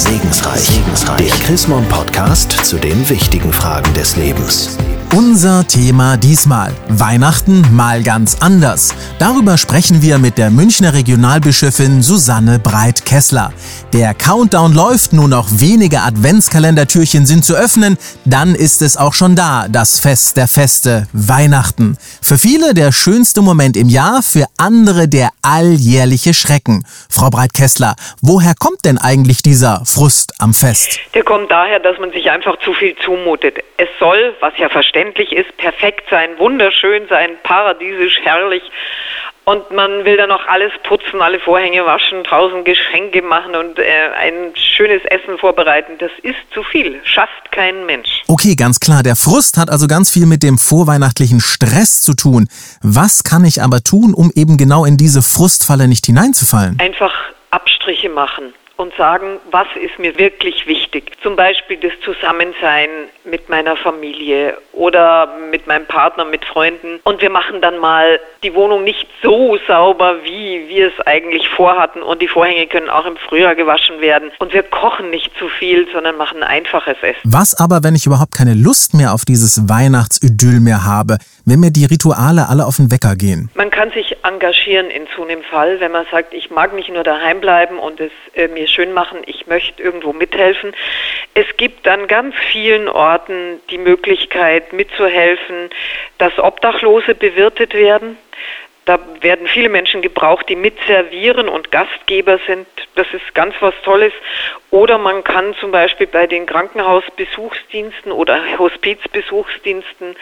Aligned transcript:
Segensreich. 0.00 0.60
Segensreich. 0.60 1.28
Der 1.28 1.36
Chrismon 1.46 1.86
Podcast 1.90 2.52
zu 2.64 2.78
den 2.78 3.06
wichtigen 3.10 3.52
Fragen 3.52 3.92
des 3.92 4.16
Lebens. 4.16 4.78
Unser 5.12 5.66
Thema 5.66 6.16
diesmal. 6.16 6.72
Weihnachten 6.88 7.64
mal 7.74 8.04
ganz 8.04 8.36
anders. 8.40 8.94
Darüber 9.18 9.58
sprechen 9.58 10.02
wir 10.02 10.18
mit 10.18 10.38
der 10.38 10.50
Münchner 10.50 10.94
Regionalbischöfin 10.94 12.00
Susanne 12.00 12.60
Breit-Kessler. 12.60 13.52
Der 13.92 14.14
Countdown 14.14 14.72
läuft, 14.72 15.12
nur 15.12 15.26
noch 15.26 15.48
wenige 15.50 16.02
Adventskalendertürchen 16.02 17.26
sind 17.26 17.44
zu 17.44 17.56
öffnen, 17.56 17.98
dann 18.24 18.54
ist 18.54 18.82
es 18.82 18.96
auch 18.96 19.12
schon 19.12 19.34
da, 19.34 19.66
das 19.68 19.98
Fest 19.98 20.36
der 20.36 20.46
Feste, 20.46 21.08
Weihnachten. 21.12 21.96
Für 22.22 22.38
viele 22.38 22.72
der 22.72 22.92
schönste 22.92 23.42
Moment 23.42 23.76
im 23.76 23.88
Jahr, 23.88 24.22
für 24.22 24.46
andere 24.58 25.08
der 25.08 25.30
alljährliche 25.42 26.34
Schrecken. 26.34 26.84
Frau 27.10 27.30
Breit-Kessler, 27.30 27.96
woher 28.22 28.54
kommt 28.54 28.84
denn 28.84 28.96
eigentlich 28.96 29.42
dieser 29.42 29.82
Frust 29.84 30.34
am 30.38 30.54
Fest? 30.54 31.00
Der 31.14 31.24
kommt 31.24 31.50
daher, 31.50 31.80
dass 31.80 31.98
man 31.98 32.12
sich 32.12 32.30
einfach 32.30 32.56
zu 32.60 32.72
viel 32.74 32.94
zumutet. 33.04 33.58
Es 33.76 33.88
soll, 33.98 34.36
was 34.40 34.52
ja 34.56 34.68
verständlich 34.68 34.99
ist, 35.32 35.56
perfekt 35.56 36.04
sein, 36.10 36.38
wunderschön 36.38 37.06
sein, 37.08 37.30
paradiesisch, 37.42 38.18
herrlich. 38.22 38.62
Und 39.44 39.70
man 39.70 40.04
will 40.04 40.16
dann 40.16 40.28
noch 40.28 40.46
alles 40.46 40.70
putzen, 40.84 41.20
alle 41.20 41.40
Vorhänge 41.40 41.84
waschen, 41.84 42.22
tausend 42.24 42.64
Geschenke 42.66 43.22
machen 43.22 43.56
und 43.56 43.78
äh, 43.78 43.82
ein 44.16 44.52
schönes 44.54 45.02
Essen 45.06 45.38
vorbereiten. 45.38 45.94
Das 45.98 46.10
ist 46.22 46.38
zu 46.52 46.62
viel. 46.62 47.00
Schafft 47.04 47.50
kein 47.50 47.86
Mensch. 47.86 48.22
Okay, 48.28 48.54
ganz 48.54 48.78
klar. 48.78 49.02
Der 49.02 49.16
Frust 49.16 49.56
hat 49.56 49.70
also 49.70 49.88
ganz 49.88 50.10
viel 50.10 50.26
mit 50.26 50.42
dem 50.42 50.58
vorweihnachtlichen 50.58 51.40
Stress 51.40 52.02
zu 52.02 52.14
tun. 52.14 52.48
Was 52.82 53.24
kann 53.24 53.44
ich 53.44 53.62
aber 53.62 53.82
tun, 53.82 54.14
um 54.14 54.30
eben 54.36 54.56
genau 54.56 54.84
in 54.84 54.96
diese 54.96 55.22
Frustfalle 55.22 55.88
nicht 55.88 56.06
hineinzufallen? 56.06 56.78
Einfach 56.78 57.14
Abstriche 57.50 58.10
machen 58.10 58.52
und 58.80 58.94
sagen, 58.94 59.38
was 59.50 59.66
ist 59.80 59.98
mir 59.98 60.18
wirklich 60.18 60.66
wichtig. 60.66 61.12
Zum 61.22 61.36
Beispiel 61.36 61.76
das 61.76 61.92
Zusammensein 62.02 62.88
mit 63.24 63.50
meiner 63.50 63.76
Familie 63.76 64.56
oder 64.72 65.28
mit 65.50 65.66
meinem 65.66 65.84
Partner, 65.84 66.24
mit 66.24 66.46
Freunden. 66.46 66.98
Und 67.04 67.20
wir 67.20 67.28
machen 67.28 67.60
dann 67.60 67.78
mal 67.78 68.18
die 68.42 68.54
Wohnung 68.54 68.82
nicht 68.82 69.06
so 69.22 69.58
sauber, 69.68 70.24
wie 70.24 70.66
wir 70.68 70.88
es 70.88 71.06
eigentlich 71.06 71.46
vorhatten. 71.50 72.02
Und 72.02 72.22
die 72.22 72.28
Vorhänge 72.28 72.66
können 72.68 72.88
auch 72.88 73.04
im 73.04 73.18
Frühjahr 73.18 73.54
gewaschen 73.54 74.00
werden. 74.00 74.30
Und 74.38 74.54
wir 74.54 74.62
kochen 74.62 75.10
nicht 75.10 75.30
zu 75.38 75.48
viel, 75.48 75.86
sondern 75.92 76.16
machen 76.16 76.42
einfaches 76.42 76.96
Essen. 77.02 77.20
Was 77.24 77.54
aber, 77.60 77.84
wenn 77.84 77.94
ich 77.94 78.06
überhaupt 78.06 78.32
keine 78.32 78.54
Lust 78.54 78.94
mehr 78.94 79.12
auf 79.12 79.26
dieses 79.26 79.68
Weihnachtsidyll 79.68 80.60
mehr 80.60 80.86
habe? 80.86 81.18
Wenn 81.44 81.60
mir 81.60 81.70
die 81.70 81.84
Rituale 81.84 82.48
alle 82.48 82.64
auf 82.64 82.76
den 82.76 82.90
Wecker 82.90 83.14
gehen? 83.14 83.50
Man 83.54 83.70
kann 83.70 83.90
sich 83.90 84.16
engagieren 84.22 84.88
in 84.88 85.06
so 85.16 85.24
einem 85.24 85.42
Fall, 85.42 85.80
wenn 85.80 85.92
man 85.92 86.06
sagt, 86.10 86.32
ich 86.32 86.50
mag 86.50 86.72
nicht 86.74 86.88
nur 86.88 87.04
daheim 87.04 87.40
bleiben 87.40 87.78
und 87.78 88.00
es 88.00 88.12
äh, 88.34 88.48
mir 88.48 88.69
schön 88.70 88.92
machen, 88.92 89.22
ich 89.26 89.46
möchte 89.46 89.82
irgendwo 89.82 90.12
mithelfen. 90.12 90.74
Es 91.34 91.46
gibt 91.56 91.86
an 91.88 92.06
ganz 92.06 92.34
vielen 92.52 92.88
Orten 92.88 93.60
die 93.70 93.78
Möglichkeit 93.78 94.72
mitzuhelfen, 94.72 95.70
dass 96.18 96.38
Obdachlose 96.38 97.14
bewirtet 97.14 97.74
werden. 97.74 98.16
Da 98.90 98.98
werden 99.20 99.46
viele 99.46 99.68
Menschen 99.68 100.02
gebraucht, 100.02 100.48
die 100.48 100.56
mitservieren 100.56 101.48
und 101.48 101.70
Gastgeber 101.70 102.40
sind. 102.48 102.66
Das 102.96 103.06
ist 103.12 103.36
ganz 103.36 103.54
was 103.60 103.72
Tolles. 103.84 104.12
Oder 104.70 104.98
man 104.98 105.22
kann 105.22 105.54
zum 105.60 105.70
Beispiel 105.70 106.08
bei 106.08 106.26
den 106.26 106.44
Krankenhausbesuchsdiensten 106.44 108.10
oder 108.10 108.42
Hospizbesuchsdiensten 108.58 110.16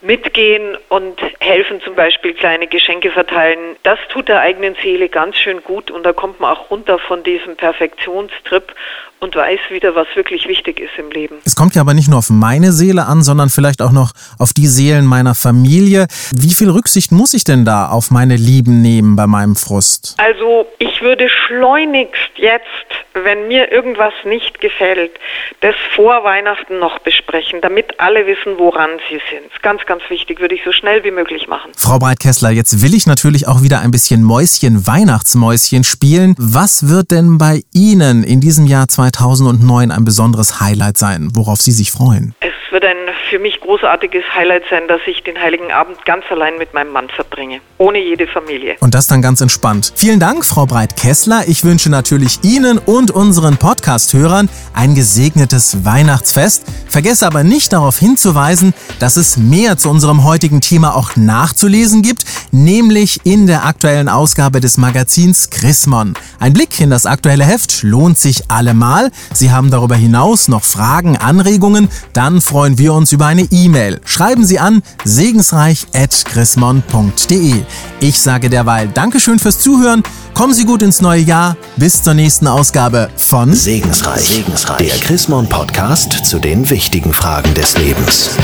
mitgehen 0.00 0.78
und 0.88 1.20
helfen, 1.40 1.82
zum 1.82 1.94
Beispiel 1.94 2.32
kleine 2.32 2.68
Geschenke 2.68 3.10
verteilen. 3.10 3.76
Das 3.82 3.98
tut 4.08 4.28
der 4.28 4.40
eigenen 4.40 4.76
Seele 4.76 5.10
ganz 5.10 5.36
schön 5.36 5.62
gut 5.62 5.90
und 5.90 6.02
da 6.02 6.14
kommt 6.14 6.40
man 6.40 6.56
auch 6.56 6.70
runter 6.70 6.98
von 6.98 7.22
diesem 7.22 7.56
Perfektionstrip 7.56 8.74
und 9.20 9.34
weiß 9.34 9.60
wieder, 9.70 9.94
was 9.94 10.06
wirklich 10.14 10.46
wichtig 10.46 10.80
ist 10.80 10.92
im 10.98 11.10
Leben. 11.10 11.36
Es 11.44 11.56
kommt 11.56 11.74
ja 11.74 11.80
aber 11.80 11.94
nicht 11.94 12.08
nur 12.08 12.18
auf 12.18 12.30
meine 12.30 12.72
Seele 12.72 13.06
an, 13.06 13.22
sondern 13.22 13.48
vielleicht 13.48 13.80
auch 13.80 13.92
noch 13.92 14.12
auf 14.38 14.52
die 14.52 14.66
Seelen 14.66 15.06
meiner 15.06 15.34
Familie. 15.34 16.06
Wie 16.34 16.52
viel 16.52 16.70
Rücksicht 16.70 17.12
muss 17.12 17.34
ich 17.34 17.44
denn 17.44 17.64
da 17.64 17.88
auf 17.88 18.10
meine 18.10 18.36
Lieben 18.36 18.82
nehmen 18.82 19.16
bei 19.16 19.26
meinem 19.26 19.56
Frust? 19.56 20.14
Also 20.18 20.66
ich 20.78 21.00
würde 21.00 21.28
schleunigst 21.46 22.30
jetzt, 22.36 22.66
wenn 23.14 23.48
mir 23.48 23.72
irgendwas 23.72 24.12
nicht 24.24 24.60
gefällt, 24.60 25.12
das 25.60 25.74
vor 25.94 26.22
Weihnachten 26.24 26.78
noch 26.78 26.98
besprechen, 26.98 27.60
damit 27.62 27.98
alle 27.98 28.26
wissen, 28.26 28.58
woran 28.58 28.90
sie 29.08 29.20
sind. 29.30 29.62
Ganz, 29.62 29.86
ganz 29.86 30.02
wichtig, 30.08 30.40
würde 30.40 30.54
ich 30.54 30.60
so 30.64 30.72
schnell 30.72 31.02
wie 31.04 31.10
möglich 31.10 31.48
machen. 31.48 31.72
Frau 31.76 31.98
Breitkessler, 31.98 32.50
jetzt 32.50 32.82
will 32.82 32.94
ich 32.94 33.06
natürlich 33.06 33.48
auch 33.48 33.62
wieder 33.62 33.80
ein 33.80 33.90
bisschen 33.90 34.22
Mäuschen, 34.22 34.86
Weihnachtsmäuschen 34.86 35.84
spielen. 35.84 36.34
Was 36.38 36.88
wird 36.88 37.10
denn 37.10 37.38
bei 37.38 37.62
Ihnen 37.72 38.22
in 38.22 38.40
diesem 38.40 38.66
Jahr 38.66 38.88
2020 38.88 39.05
2009 39.12 39.90
ein 39.90 40.04
besonderes 40.04 40.60
Highlight 40.60 40.98
sein, 40.98 41.30
worauf 41.34 41.60
Sie 41.60 41.72
sich 41.72 41.92
freuen? 41.92 42.34
Es 42.40 42.72
wird 42.72 42.84
ein 42.84 42.96
für 43.30 43.38
mich 43.38 43.60
großartiges 43.60 44.24
Highlight 44.34 44.64
sein, 44.70 44.88
dass 44.88 45.00
ich 45.06 45.22
den 45.22 45.38
Heiligen 45.40 45.72
Abend 45.72 46.04
ganz 46.04 46.24
allein 46.30 46.58
mit 46.58 46.74
meinem 46.74 46.92
Mann 46.92 47.08
verbringe, 47.08 47.60
ohne 47.78 47.98
jede 47.98 48.26
Familie. 48.26 48.76
Und 48.80 48.94
das 48.94 49.06
dann 49.06 49.22
ganz 49.22 49.40
entspannt. 49.40 49.92
Vielen 49.96 50.20
Dank, 50.20 50.44
Frau 50.44 50.66
Breit-Kessler. 50.66 51.44
Ich 51.48 51.64
wünsche 51.64 51.90
natürlich 51.90 52.44
Ihnen 52.44 52.78
und 52.78 53.10
unseren 53.10 53.56
Podcast-Hörern 53.56 54.48
ein 54.74 54.94
gesegnetes 54.94 55.84
Weihnachtsfest. 55.84 56.64
Vergesse 56.96 57.26
aber 57.26 57.44
nicht 57.44 57.74
darauf 57.74 57.98
hinzuweisen, 57.98 58.72
dass 59.00 59.16
es 59.16 59.36
mehr 59.36 59.76
zu 59.76 59.90
unserem 59.90 60.24
heutigen 60.24 60.62
Thema 60.62 60.96
auch 60.96 61.14
nachzulesen 61.14 62.00
gibt, 62.00 62.24
nämlich 62.52 63.20
in 63.24 63.46
der 63.46 63.66
aktuellen 63.66 64.08
Ausgabe 64.08 64.60
des 64.60 64.78
Magazins 64.78 65.50
Chrismon. 65.50 66.14
Ein 66.38 66.54
Blick 66.54 66.80
in 66.80 66.88
das 66.88 67.04
aktuelle 67.04 67.44
Heft 67.44 67.82
lohnt 67.82 68.18
sich 68.18 68.50
allemal. 68.50 69.10
Sie 69.34 69.52
haben 69.52 69.70
darüber 69.70 69.94
hinaus 69.94 70.48
noch 70.48 70.64
Fragen, 70.64 71.18
Anregungen, 71.18 71.90
dann 72.14 72.40
freuen 72.40 72.78
wir 72.78 72.94
uns 72.94 73.12
über 73.12 73.26
eine 73.26 73.42
E-Mail. 73.42 74.00
Schreiben 74.06 74.46
Sie 74.46 74.58
an 74.58 74.82
segensreich.chrismon.de. 75.04 77.62
Ich 78.00 78.18
sage 78.18 78.48
derweil 78.48 78.88
Dankeschön 78.88 79.38
fürs 79.38 79.58
Zuhören. 79.58 80.02
Kommen 80.36 80.52
Sie 80.52 80.66
gut 80.66 80.82
ins 80.82 81.00
neue 81.00 81.22
Jahr. 81.22 81.56
Bis 81.78 82.02
zur 82.02 82.12
nächsten 82.12 82.46
Ausgabe 82.46 83.08
von 83.16 83.54
Segensreich. 83.54 84.20
Segensreich. 84.20 84.86
Der 84.86 84.98
Chrismon 84.98 85.48
Podcast 85.48 86.26
zu 86.26 86.38
den 86.38 86.68
wichtigen 86.68 87.14
Fragen 87.14 87.54
des 87.54 87.78
Lebens. 87.78 88.36